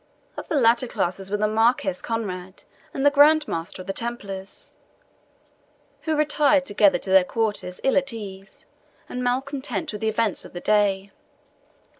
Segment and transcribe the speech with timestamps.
[0.35, 4.73] Of the latter class were the Marquis Conrade and the Grand Master of the Templars,
[6.09, 8.65] who retired together to their quarters ill at ease,
[9.07, 11.11] and malcontent with the events of the day.